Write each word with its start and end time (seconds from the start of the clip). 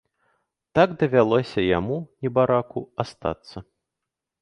Так 0.79 0.89
давялося 1.03 1.67
яму, 1.77 2.01
небараку, 2.25 2.79
астацца. 3.07 3.57